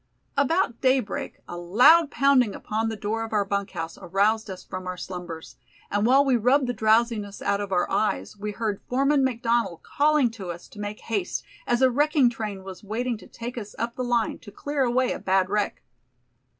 [0.35, 4.87] About daybreak a loud pounding upon the door of our bunk house aroused us from
[4.87, 5.57] our slumbers,
[5.91, 10.31] and while we rubbed the drowsiness out of our eyes we heard Foreman McDonald calling
[10.31, 13.95] to us to make haste, as a wrecking train was waiting to take us up
[13.95, 15.83] the line to clear away a bad wreck.